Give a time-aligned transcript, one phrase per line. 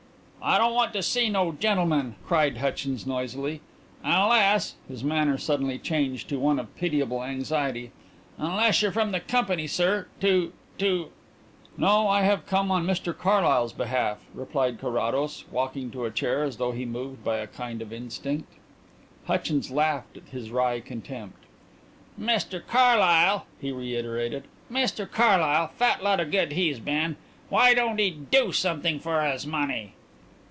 [0.43, 3.61] "I don't want to see no gentleman," cried Hutchins noisily.
[4.03, 7.91] "Unless" his manner suddenly changed to one of pitiable anxiety
[8.39, 11.09] "unless you're from the Company, sir, to to"
[11.77, 16.57] "No; I have come on Mr Carlyle's behalf," replied Carrados, walking to a chair as
[16.57, 18.51] though he moved by a kind of instinct.
[19.25, 21.37] Hutchins laughed his wry contempt.
[22.19, 25.67] "Mr Carlyle!" he reiterated; "Mr Carlyle!
[25.67, 27.15] Fat lot of good he's been.
[27.49, 29.93] Why don't he do something for his money?"